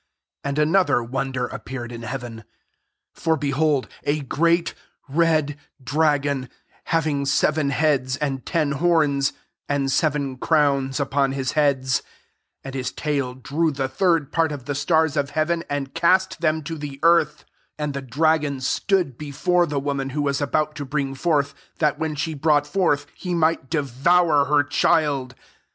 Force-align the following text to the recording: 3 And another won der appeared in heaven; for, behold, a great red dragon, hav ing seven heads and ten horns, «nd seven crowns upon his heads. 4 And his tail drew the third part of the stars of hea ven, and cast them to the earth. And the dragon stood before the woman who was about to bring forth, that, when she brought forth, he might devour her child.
3 0.43 0.49
And 0.49 0.57
another 0.57 1.03
won 1.03 1.31
der 1.31 1.45
appeared 1.45 1.91
in 1.91 2.01
heaven; 2.01 2.43
for, 3.13 3.37
behold, 3.37 3.87
a 4.03 4.21
great 4.21 4.73
red 5.07 5.57
dragon, 5.83 6.49
hav 6.85 7.05
ing 7.05 7.23
seven 7.23 7.69
heads 7.69 8.15
and 8.17 8.43
ten 8.43 8.71
horns, 8.71 9.33
«nd 9.71 9.91
seven 9.91 10.37
crowns 10.37 10.99
upon 10.99 11.33
his 11.33 11.51
heads. 11.51 11.99
4 11.99 12.05
And 12.63 12.73
his 12.73 12.91
tail 12.91 13.35
drew 13.35 13.69
the 13.69 13.87
third 13.87 14.31
part 14.31 14.51
of 14.51 14.65
the 14.65 14.73
stars 14.73 15.15
of 15.15 15.29
hea 15.35 15.43
ven, 15.43 15.63
and 15.69 15.93
cast 15.93 16.41
them 16.41 16.63
to 16.63 16.79
the 16.79 16.99
earth. 17.03 17.45
And 17.77 17.93
the 17.93 18.01
dragon 18.01 18.59
stood 18.59 19.19
before 19.19 19.67
the 19.67 19.79
woman 19.79 20.09
who 20.09 20.23
was 20.23 20.41
about 20.41 20.73
to 20.77 20.83
bring 20.85 21.13
forth, 21.13 21.53
that, 21.77 21.99
when 21.99 22.15
she 22.15 22.33
brought 22.33 22.65
forth, 22.65 23.05
he 23.13 23.35
might 23.35 23.69
devour 23.69 24.45
her 24.45 24.63
child. 24.63 25.35